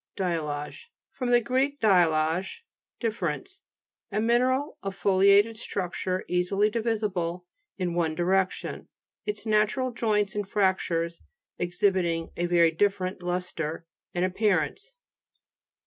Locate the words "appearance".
14.25-14.95